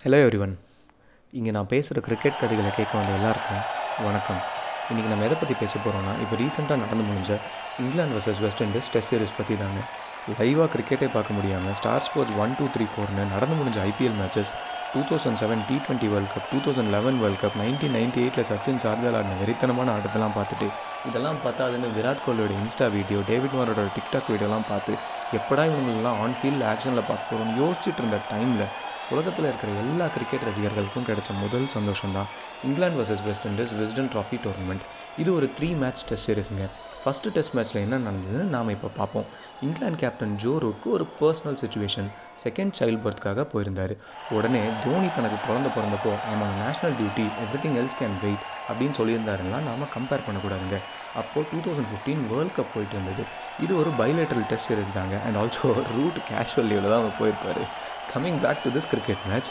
[0.00, 0.54] Hello everyone
[1.32, 3.62] இங்கே நான் பேசுகிற கிரிக்கெட் கதைகளை கேட்க வந்த எல்லாருக்கும்
[4.06, 4.40] வணக்கம்.
[4.90, 7.32] இன்றைக்கி நம்ம எதை பற்றி பேச போகிறோம்னா இப்போ ரீசெண்டாக நடந்து முடிஞ்ச
[7.82, 9.80] England versus West Indies test series பற்றி தாங்க.
[10.38, 14.50] லைவாக கிரிக்கெட்டே பார்க்க முடியாமல் star sports one two three ஃபோர்னு நடந்து முடிஞ்ச IPL matches
[14.92, 18.48] two thousand seven T twenty world cup two thousand eleven world cup nineteen ninety எயிட்டில்
[18.50, 20.68] சச்சின் சார்ஜால் ஆடின வெறித்தனமான ஆட்டத்தெல்லாம் பார்த்துட்டு
[21.10, 24.94] இதெல்லாம் பார்த்தாதுன்னு விராட் கோலியோட இன்ஸ்டா வீடியோ டேவிட் மாரோட டிக்டாக் வீடியோலாம் பார்த்து
[25.38, 28.66] எப்படா இவங்களெல்லாம் ஆன் ஃபீல்ட் ஆக்ஷனில் பார்க்க போகிறோம்னு யோசிச்சுட்டு இருந்த டைமில்
[29.14, 32.28] உலகத்தில் இருக்கிற எல்லா கிரிக்கெட் ரசிகர்களுக்கும் கிடைச்ச முதல் சந்தோஷம் தான்
[32.66, 34.84] England versus West Indies Wisden trophy tournament
[35.22, 36.66] இது ஒரு த்ரீ மேட்ச் டெஸ்ட் சீரிஸுங்க
[37.02, 39.26] ஃபஸ்ட்டு டெஸ்ட் மேட்ச்சில் என்ன நடந்ததுன்னு நாம் இப்போ பார்ப்போம்.
[39.66, 40.52] இங்கிலாந்து கேப்டன் ஜோ
[40.94, 42.08] ஒரு பர்சனல் சுச்சுவேஷன்
[42.44, 43.94] செகண்ட் சைல்ட் பர்த்க்காக போயிருந்தார்.
[44.36, 47.26] உடனே தோனி தனக்கு குழந்த பிறந்தப்போ நம்ம national duty
[47.64, 50.78] everything else can wait அப்படின்னு சொல்லியிருந்தாருலாம் நாம் கம்பேர் பண்ணக்கூடாதுங்க.
[51.20, 53.22] அப்போது two thousand fifteen world cup போயிட்டு இருந்தது.
[53.64, 55.16] இது ஒரு பைலேட்டரல் டெஸ்ட் சீரிஸ் தாங்க.
[55.26, 57.62] அண்ட் ஆல்சோ ரூட் கேஷுவல் லீவில் தான் அவர் போயிருப்பார்.
[58.14, 59.48] Coming back to this cricket match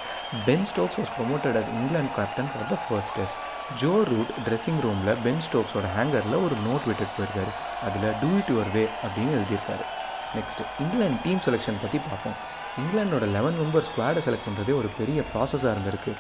[0.48, 3.40] Ben Stokes was promoted as England captain for the first test
[3.82, 7.52] Joe Root dressing ரூமில் பென் ஸ்டோக்ஸோட ஹேங்கரில் ஒரு நோட் விட்டுட்டு போயிருக்காரு.
[7.88, 9.86] அதில் டூ இட் யுவர் வே அப்படின்னு எழுதியிருக்காரு.
[10.38, 12.38] நெக்ஸ்ட் இங்கிலாந்து டீம் செலெக்ஷன் பற்றி பார்ப்போம்.
[12.82, 16.12] இங்கிலாண்டோட லெவன் மெம்பர் ஸ்குவாடை செலக்ட் பண்ணுறதே ஒரு பெரிய ப்ராசஸாக இருந்திருக்கு.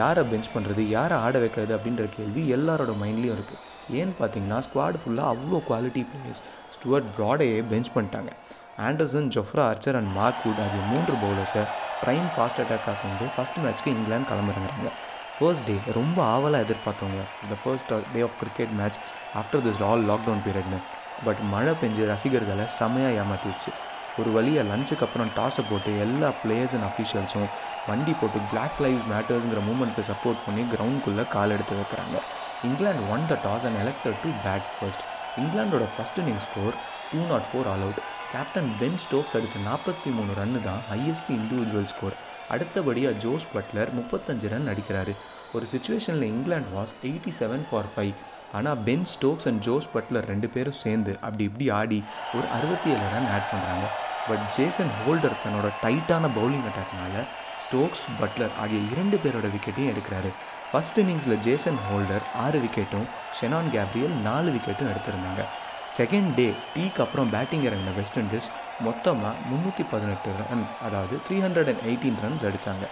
[0.00, 3.62] யாரை பெஞ்ச் பண்ணுறது யாரை ஆட வைக்கிறது அப்படின்ற கேள்வி எல்லாரோட மைண்ட்லேயும் இருக்குது
[3.98, 6.42] ஏன்னு பார்த்தீங்கன்னா ஸ்குவாட் ஃபுல்லாக அவ்வளோ குவாலிட்டி பிளேயர்ஸ்
[6.76, 8.30] ஸ்டுவர்ட் ப்ராடையே பெஞ்ச் பண்ணிட்டாங்க.
[8.86, 11.62] Anderson Jofra Archer and Mark Wood ஆகிய மூன்று பவுலர்ஸை
[12.02, 14.90] ப்ரைம் ஃபாஸ்ட் அட்டாக்காக வந்து ஃபஸ்ட் மேட்ச்க்கு இங்கிலாந்து கிளம்புறாங்க
[15.38, 17.22] ஃபர்ஸ்ட் டே ரொம்ப ஆவலாக எதிர்பார்த்தவங்க.
[17.44, 18.98] இந்த first day of cricket match
[19.40, 20.78] after this all lockdown பீரியட்னு
[21.26, 23.72] but மழை பெஞ்சு ரசிகர்களை செமையாக ஏமாற்றிடுச்சு
[24.20, 27.48] ஒரு வழியாக லஞ்சுக்கு அப்புறம் டாஸை போட்டு எல்லா பிளேயர்ஸ் அண்ட் அஃபீஷியல்ஸும்
[27.88, 32.16] வண்டி போட்டு பிளாக் லைவ்ஸ் மேட்டர்ஸுங்கிற மூமெண்ட்டுக்கு சப்போர்ட் பண்ணி கிரவுண்டுக்குள்ளே கால் எடுத்து வைக்கிறாங்க.
[32.68, 35.04] England won the toss and elected to bat first
[35.42, 36.74] இங்கிலாண்டோட first inning score
[37.10, 38.00] two not four all out
[38.36, 42.16] captain Ben Stokes அடித்த நாற்பத்தி மூணு ரன்னு தான் ஹையஸ்ட் இண்டிவிஜுவல் ஸ்கோர்
[42.54, 45.12] அடுத்தபடியாக ஜோஸ் பட்லர் முப்பத்தஞ்சு ரன் அடிக்கிறாரு.
[45.54, 48.12] ஒரு சுச்சுவேஷனில் England was eighty seven for five
[48.58, 52.00] ஆனால் Ben Stokes and Jos Buttler ரெண்டு பேரும் சேர்ந்து அப்படி இப்படி ஆடி
[52.36, 53.86] ஒரு அறுபத்தி ஏழு ரன் ஆட் பண்ணுறாங்க
[54.28, 57.26] பட் ஜேசன் ஹோல்டர் தன்னோட டைட்டான பவுலிங் அட்டாக்னால
[57.64, 60.32] ஸ்டோக்ஸ் பட்லர் ஆகிய இரண்டு பேரோட விக்கெட்டையும் எடுக்கிறாரு.
[60.72, 63.06] ஃபஸ்ட் இன்னிங்ஸில் ஜேசன் ஹோல்டர் ஆறு விக்கெட்டும்
[63.38, 65.44] ஷெனான் கேப்ரியல் நாலு விக்கெட்டும் எடுத்திருந்தாங்க.
[65.94, 68.48] செகண்ட் டே டீக்கு அப்புறம் பேட்டிங் இறங்கின வெஸ்ட் இண்டீஸ்
[68.86, 72.86] மொத்தமாக முந்நூற்றி பதினெட்டு ரன் அதாவது three hundred and eighteen runs அடித்தாங்க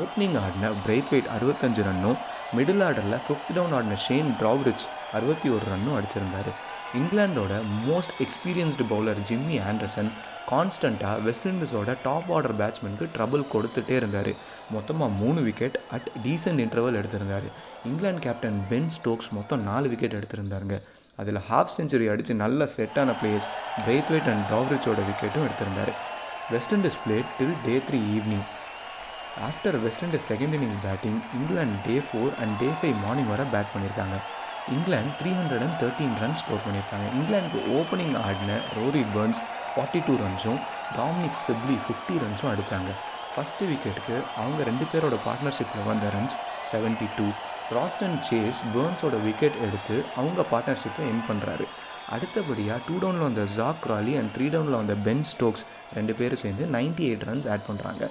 [0.00, 2.18] ஓப்பனிங் ஆடின பிரைத் வெயிட் அறுபத்தஞ்சு ரன்னும்
[2.56, 4.84] மிடில் ஆர்டரில் ஃபிஃப்த் டவுன் ஆடின ஷேன் ட்ராவ்ரிச்
[5.16, 6.50] அறுபத்தி ஒரு ரன்னும் அடிச்சிருந்தார்.
[6.98, 7.54] இங்கிலாண்டோட
[7.88, 10.10] most experienced bowler Jimmy Anderson
[10.52, 14.32] கான்ஸ்டண்ட்டாக வெஸ்ட் இண்டீஸோட டாப் ஆர்டர் பேட்ஸ்மேனுக்கு ட்ரபுள் கொடுத்துட்டே இருந்தார்.
[14.76, 17.46] மொத்தமாக மூணு விக்கெட் அட் டீசன்ட் இன்டர்வல் எடுத்திருந்தார்.
[17.90, 20.78] இங்கிலாந்து கேப்டன் பென் ஸ்டோக்ஸ் மொத்தம் நாலு விக்கெட் எடுத்திருந்தாருங்க.
[21.18, 23.48] அதில் ஹாஃப் செஞ்சுரி அடித்து நல்ல செட்டான பிளேயர்ஸ்
[23.86, 25.92] பிரேத்வேட் அண்ட் டாவ்ரிச்சோட விக்கெட்டும் எடுத்திருந்தார்.
[26.52, 28.46] West Indies play till day three evening
[29.48, 33.72] after West Indies second inning batting England day four and day five morning வர பேட்
[33.74, 34.16] பண்ணியிருக்காங்க.
[34.76, 39.40] England three hundred and thirteen run score பண்ணியிருக்காங்க இங்கிலாந்துக்கு opening ஆடின Rory Burns
[39.72, 40.60] forty two ரன்ஸும்
[40.98, 42.90] Dominic Sibley fifty ரன்ஸும் அடித்தாங்க
[43.34, 46.36] first விக்கெட்டுக்கு அவங்க ரெண்டு பேரோட பார்ட்னர்ஷிப்பில் வந்த runs
[46.70, 47.26] seventy two
[47.72, 51.66] Roston Chase பேர்ன்ஸோட wicket எடுத்து அவங்க பார்ட்னர்ஷிப்பை என் பண்ணுறாரு
[52.14, 55.64] அடுத்தபடியாக டூ டவுனில் வந்த ஜாக் ராலி அண்ட் த்ரீ டவுனில் வந்த பென் ஸ்டோக்ஸ்
[55.94, 58.04] ரெண்டு பேரும் சேர்ந்து நைன்டி எயிட் ரன்ஸ் ஆட் பண்ணுறாங்க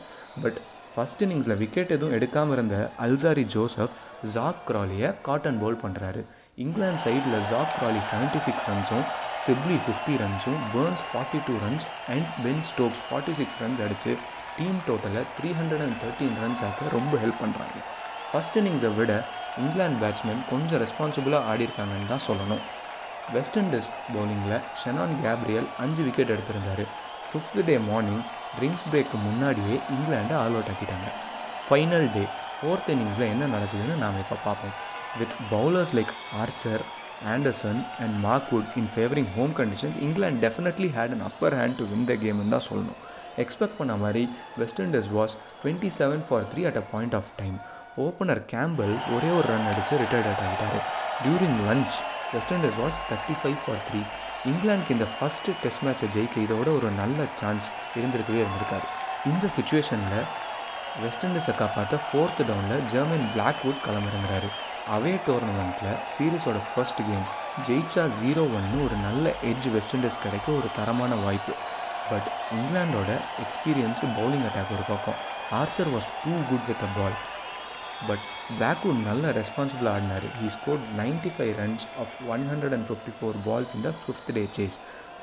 [0.43, 0.59] பட்
[0.93, 3.95] ஃபஸ்ட் இன்னிங்ஸில் விக்கெட் எதுவும் எடுக்காமல் இருந்த அல்சாரி ஜோசப்
[4.33, 6.21] ஜாக் ராலியை காட்டன் போல் பண்ணுறாரு
[6.57, 9.05] இங்கிலாந்து சைடில் ஜாக் க்ராலி செவன்ட்டி சிக்ஸ் ரன்ஸும்
[9.43, 14.13] Sibley fifty ரன்ஸும் Burns forty two runs and Ben Stokes forty six runs அடித்து
[14.57, 17.77] team total three hundred and thirteen runs ஆக்க ரொம்ப ஹெல்ப் பண்ணுறாங்க
[18.29, 19.11] ஃபஸ்ட் இன்னிங்ஸை விட
[19.63, 22.63] இங்கிலாந்து பேட்ஸ்மேன் கொஞ்சம் ரெஸ்பான்சிபிளாக ஆடிருக்காங்கன்னு தான் சொல்லணும்.
[23.35, 26.83] வெஸ்ட் இண்டீஸ் பவுலிங்கில் ஷெனான் கேப்ரியல் அஞ்சு wicket எடுத்திருந்தார்.
[27.29, 28.21] Fifth day morning
[28.57, 31.09] drinks break முன்னாடியே இங்கிலாண்டை ஆல் அவுட் ஆக்கிட்டாங்க.
[31.65, 32.23] ஃபைனல் டே
[32.59, 34.73] ஃபோர்த் இன்னிங்ஸில் என்ன நடக்குதுன்னு நாம் இப்போ பார்ப்போம்.
[35.19, 36.13] With bowlers like
[36.43, 36.83] Archer
[37.33, 42.05] Anderson and Mark Wood in favouring home conditions England definitely had an upper hand to win
[42.11, 42.99] the கேம்னு தான் சொல்லணும்.
[43.43, 44.23] எக்ஸ்பெக்ட் பண்ண மாதிரி
[44.61, 47.57] West Indies was twenty seven for three at a point of time
[47.97, 50.81] opener Campbell ஒரே ஒரு run அடித்து retired out ஆகிட்டார்.
[51.23, 51.95] During lunch
[52.33, 54.01] West Indies was thirty five for three
[54.49, 58.85] இங்கிலாந்துக்கு இந்த ஃபஸ்ட்டு டெஸ்ட் மேட்சை ஜெயிக்க இதோட ஒரு நல்ல சான்ஸ் இருந்திருக்கவே இருந்திருக்காரு.
[59.25, 60.25] இந்த சுச்சுவேஷனில்
[61.01, 64.49] வெஸ்ட் இண்டீஸை காப்பாற்ற ஃபோர்த் டவுனில் ஜெர்மன் பிளாக்வுட் களமிறங்குறாரு.
[64.95, 67.25] அவே டோர்னமெண்ட்டில் சீரீஸோட ஃபர்ஸ்ட் கேம்
[67.67, 71.53] ஜெயிச்சா ஜீரோ ஒன்னு ஒரு நல்ல எட்ஜ் வெஸ்ட் இண்டீஸ் கிடைக்க ஒரு தரமான வாய்ப்பு.
[72.11, 73.11] பட் இங்கிலாண்டோட
[73.43, 75.19] எக்ஸ்பீரியன்ஸ்டு பவுலிங் அட்டாக் ஒரு பக்கம்.
[75.51, 77.17] Archer was too good with a ball
[78.07, 78.23] but
[78.59, 80.25] Blackwood நல்ல ரெஸ்பான்சிபிளாக ஆடினார்.
[80.39, 84.43] He scored ninety five runs of one hundred and fifty four balls இந்த ஃபிஃப்த் டே
[84.57, 84.77] சேஸ்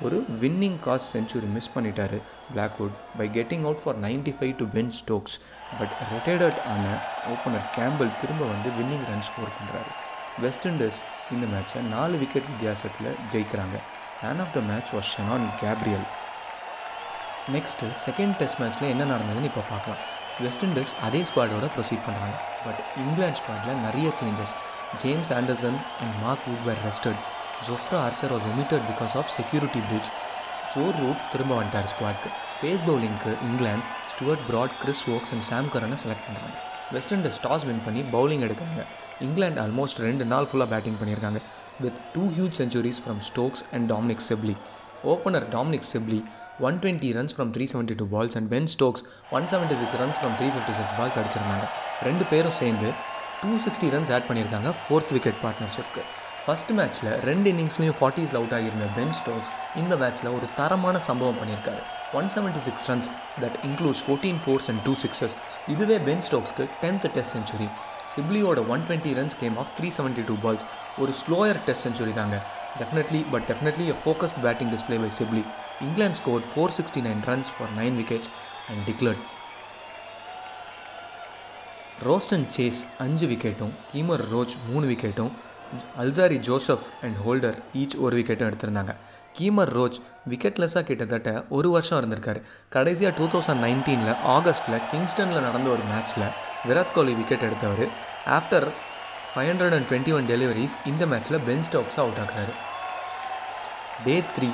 [0.07, 2.17] ஒரு வின்னிங் காஸ்ட் செஞ்சுரி மிஸ் பண்ணிட்டார்
[2.55, 5.37] Blackwood by getting out for ninety five to Ben Stokes
[5.79, 6.85] but retired ஆன
[7.35, 9.93] opener Campbell திரும்ப வந்து winning run score பண்ணுறாரு
[10.45, 10.99] West Indies
[11.35, 13.79] இந்த மேட்சை நாலு விக்கெட் வித்தியாசத்தில் ஜெயிக்கிறாங்க.
[14.25, 16.07] Man of the match was Shannon Gabriel
[17.57, 20.05] next second test மேட்ச்சில் என்ன நடந்ததுன்னு இப்போ பார்க்கலாம்.
[20.45, 24.53] வெஸ்ட் இண்டீஸ் அதே ஸ்குவாடோட ப்ரொசீட் பண்ணுறாங்க பட் இங்கிலாந்து ஸ்குவாடில் நிறைய changes
[25.03, 27.21] James Anderson and Mark Wood were rested
[27.69, 30.11] Jofra Archer was omitted because of security breach
[30.75, 32.31] Joe Root திரும்ப வந்துட்டார் ஸ்குவாட்க்கு
[32.63, 36.57] pace பவுலிங்க்கு England Stuart Broad Chris Woakes and Sam கரனை select பண்ணுறாங்க
[36.95, 38.83] West Indies toss win பண்ணி bowling எடுக்கிறாங்க.
[39.27, 41.41] England almost ரெண்டு நாள் ஃபுல்லாக batting பண்ணியிருக்காங்க.
[41.85, 44.55] With two huge centuries from Stokes and Dominic Sibley
[45.13, 46.21] opener Dominic Sibley
[46.67, 49.03] one twenty runs from three seventy two balls and Ben Stokes
[49.37, 51.67] one seventy six runs from three fifty six balls அடிச்சிருந்தாங்க.
[52.09, 52.89] ரெண்டு பேரும் சேர்ந்து
[53.41, 56.05] two sixty runs add பண்ணியிருக்காங்க fourth wicket பார்ட்னர்ஷிப்க்கு
[56.45, 59.51] first மேட்ச்சில் ரெண்டு இன்னிங்ஸ்லையும் ஃபார்ட்டிஸில் out ஆகியிருந்த பென் ஸ்டோக்ஸ்
[59.83, 61.83] இந்த மேட்ச்சில் ஒரு தரமான சம்பவம் பண்ணியிருக்காரு.
[62.19, 63.09] One seventy six runs
[63.43, 65.35] that includes fourteen fours and two sixes
[65.75, 67.69] இதுவே பென் ஸ்டோக்ஸ்க்கு tenth test century
[68.15, 70.67] சிப்லியோட one twenty runs came off three seventy two balls
[71.05, 72.37] ஒரு ஸ்லோயர் டெஸ்ட் செஞ்சுரி தாங்க.
[72.81, 75.45] Definitely but definitely a focused batting display by Sibley
[75.81, 78.29] England scored 469 runs for 9 wickets
[78.71, 79.23] and declared.
[82.07, 85.31] Roston Chase அஞ்சு விக்கெட்டும் Kemar Roach மூணு விக்கெட்டும்
[86.03, 88.95] Alzarri Joseph and Holder each ஒரு விக்கெட்டும் எடுத்திருந்தாங்க.
[89.39, 92.43] கீமர் roach விக்கெட்லெஸ்ஸாக கிட்டத்தட்ட ஒரு வருஷம் இருந்திருக்காரு.
[92.69, 96.29] கடைசியாக டூ தௌசண்ட் நைன்டீனில் ஆகஸ்ட்டில் கிங்ஸ்டனில் நடந்த ஒரு மேட்ச்சில்
[96.69, 97.89] விராட் கோலி விக்கெட் எடுத்தவர்.
[98.27, 98.69] After
[99.33, 102.55] five hundred and twenty one deliveries இந்த மேட்ச்சில் பென் ஸ்டாக்ஸ் அவுட் ஆகிறாரு
[104.05, 104.51] day three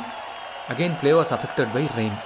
[0.71, 2.19] again play was affected by rain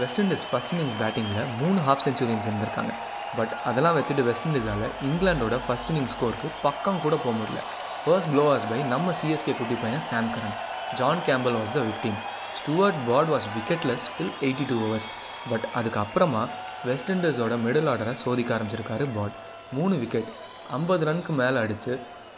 [0.00, 2.92] West Indies first innings பேட்டிங்கில் மூணு ஹாஃப் செஞ்சுரின்ஸ் இருந்திருக்காங்க.
[3.38, 7.62] பட் அதெல்லாம் வச்சுட்டு வெஸ்ட் இண்டீஸால் இங்கிலாண்டோட ஃபஸ்ட் இன்னிங் ஸ்கோருக்கு பக்கம் கூட போக முடியல.
[8.02, 10.54] ஃபர்ஸ்ட் ப்ளோவர்ஸ் பை நம்ம சிஎஸ்கே குட்டி பையன் Sam Curran
[11.00, 12.18] John Campbell was the victim
[12.58, 15.08] Stuart Broad was wicketless till eighty two overs
[15.50, 16.44] but அதுக்கப்புறமா
[16.90, 19.36] வெஸ்ட் இண்டீஸோட மிடில் ஆர்டரை சோதிக்க ஆரம்பிச்சிருக்காரு பாட்
[19.78, 20.30] மூணு விக்கெட்
[20.78, 21.92] ஐம்பது ரனுக்கு மேலே அடித்து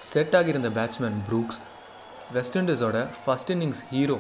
[0.09, 1.61] செட் ஆகியிருந்த batsman Brooks
[2.39, 4.19] West இண்டீஸோட first innings hero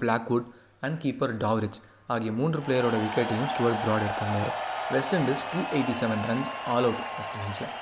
[0.00, 0.46] Blackwood
[0.86, 1.78] and keeper Dowrich
[2.14, 4.52] ஆகிய மூன்று பிளேயரோட விக்கெட்டையும் Stuart Broad எடுத்திருந்தார்.
[4.94, 7.74] West Indies two eighty seven runs all out West இண்டீஸில்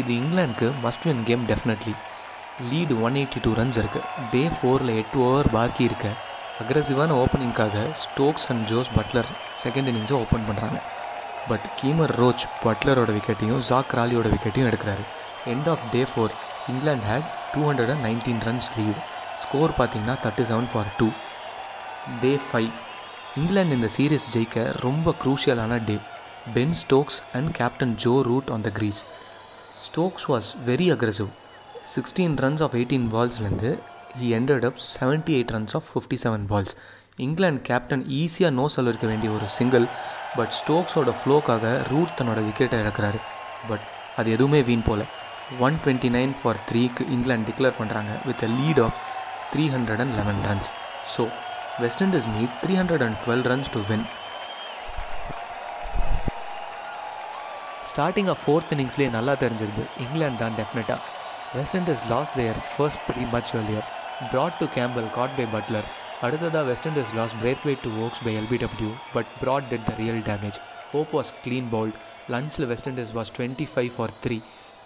[0.00, 1.94] இது இங்கிலாந்துக்கு must win game definitely
[2.70, 6.06] lead one eighty two runs இருக்குது day ஃபோரில் எட்டு over பாக்கி இருக்க.
[6.62, 9.28] அக்ரெசிவான ஓப்பனிங்காக Stokes and Jos Buttler
[9.64, 10.78] second இன்னிங்ஸை open பண்ணுறாங்க
[11.50, 15.04] பட் கீமர் ரோச் பட்லரோட விக்கெட்டையும் ஜாக் ராலியோட விக்கெட்டையும் எடுக்கிறாரு.
[15.52, 16.34] End of day four
[16.72, 19.00] England had two hundred and nineteen runs lead
[19.44, 21.08] score பார்த்தீங்கன்னா thirty seven for two
[22.22, 22.70] day five
[23.40, 25.96] England இந்த சீரீஸ் ஜெயிக்க ரொம்ப க்ரூஷியலான day
[26.54, 29.00] Ben Stokes and captain Joe Root on the crease
[29.84, 31.30] Stokes was very aggressive
[31.94, 33.72] sixteen runs off eighteen பால்ஸ்லேருந்து
[34.20, 36.74] he ended up seventy eight runs off fifty seven balls
[37.26, 39.86] England captain ஈஸியாக no சொல்லிருக்க வேண்டிய ஒரு single
[40.36, 43.18] but ஸ்டோக்ஸோட ஃப்ளோக்காக Root தன்னோட விக்கெட்டை இழக்கிறாரு.
[43.68, 43.84] But
[44.16, 45.02] அது எதுவுமே வீண் போல.
[45.66, 48.96] ஒன் டுவெண்ட்டி நைன் ஃபார் த்ரீக்கு இங்கிலாந்து டிக்ளேர் பண்ணுறாங்க with a lead of
[49.52, 50.70] three hundred and eleven runs
[51.14, 51.22] so
[51.82, 54.04] West Indies need three hundred and twelve runs to win
[57.90, 59.84] starting off fourth இன்னிங்ஸ்லேயே நல்லா தெரிஞ்சிருது.
[60.04, 61.00] இங்கிலாந்து தான் டெஃபினட்டாக
[61.58, 63.86] West Indies lost their first three much earlier
[64.32, 65.88] Broad to Campbell caught by Buttler
[66.26, 70.58] அடுத்ததாக West Indies lost Brathwaite to Woakes by LBW but Broad did the real damage
[70.94, 71.98] Hope was clean bowled
[72.34, 74.38] லஞ்சில் West Indies was twenty five for three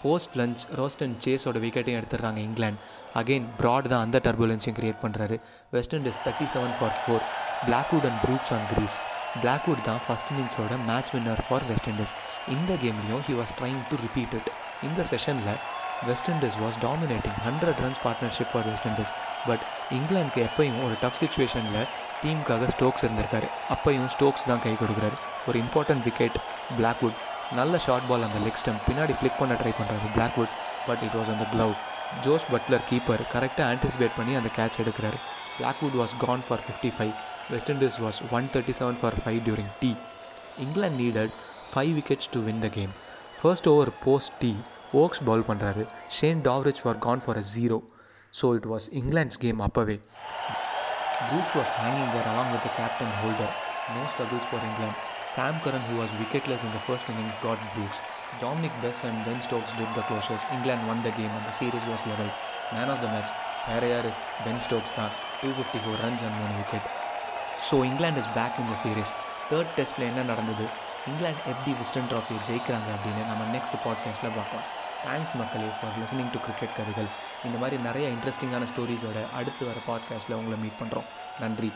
[0.02, 2.80] post lunch Roston சேஸோட விக்கெட்டையும் எடுத்துடுறாங்க England
[3.20, 5.36] again Broad தான் அந்த டர்புலன்ஸையும் create பண்ணுறாரு
[5.76, 7.24] West Indies thirty seven for four
[7.66, 8.96] Blackwood and Brooks on crease
[9.42, 12.14] Blackwood தான் first இன்னிங்ஸோட match winner for West Indies
[12.48, 14.50] இந்த கேம்லேயும் he was trying to repeat it
[14.82, 15.52] இந்த செஷனில்
[16.08, 19.12] West Indies was dominating hundred runs partnership for West Indies
[19.48, 19.64] but
[19.98, 21.82] இங்கிலாந்துக்கு எப்பயும் ஒரு tough சுச்சுவேஷனில்
[22.22, 23.46] டீமுக்காக Stokes இருந்திருக்காரு.
[23.70, 25.16] அப்பையும் ஸ்டோக்ஸ் தான் கை கொடுக்குறாரு.
[25.48, 26.36] ஒரு இம்பார்ட்டன்ட் விக்கெட்
[26.78, 27.16] பிளாக்வுட்
[27.52, 30.52] நல்ல ஷார்ட் பால் அந்த லெக் ஸ்டம் பின்னாடி ஃப்ளிக் பண்ண ட்ரை பண்ணுறாரு பிளாக்வுட்
[30.86, 31.74] பட் இட் வாஸ் அந்த க்ளவ்
[32.24, 35.18] ஜோஸ் பட்லர் கீப்பர் கரெக்டாக ஆன்டிசிபேட் பண்ணி அந்த கேட்ச் எடுக்கிறாரு.
[35.58, 37.14] Blackwood was gone for fifty five
[37.52, 39.90] West Indies was one thirty seven for five during tea
[40.64, 41.32] England needed
[41.72, 42.92] five wickets to win the game
[43.40, 44.52] first over post tea
[45.02, 45.84] Woakes bowl பண்ணுறாரு
[46.18, 47.78] Shane Dowrich for gone for a zero
[48.34, 49.96] so it was England's game அப்போவே
[51.24, 53.50] Brooks was hanging there along with the captain holder.
[53.96, 54.94] No struggles for England.
[55.26, 57.98] Sam Curran, who was wicketless in the first innings, got Brooks.
[58.40, 60.44] Dominic Bess and Ben Stokes did the closures.
[60.56, 62.28] England won the game and the series was level.
[62.74, 63.10] Man of the
[63.92, 64.08] யார்?
[64.44, 65.12] Ben Stokes தான்.
[65.40, 66.86] Two fifty four runs and மூணு wicket
[67.66, 69.12] so England is back in the series
[69.50, 70.66] third டெஸ்ட்டில் என்ன நடந்தது?
[71.10, 74.66] இங்கிலாந்து எப்படி Wisden ட்ராஃபியை ஜெயிக்கிறாங்க அப்படின்னு நம்ம next பாட்காஸ்ட்டில் பார்க்கலாம்
[75.06, 77.08] தேங்க்ஸ் மக்களே ஃபார் லிசனிங் டு கிரிக்கெட் கதைகள்.
[77.46, 81.08] இந்த மாதிரி நிறைய இன்ட்ரெஸ்டிங்கான ஸ்டோரிஸோட அடுத்து வர பாட்காஸ்ட்டில் உங்களை மீட் பண்ணுறோம்
[81.44, 81.72] நன்றி.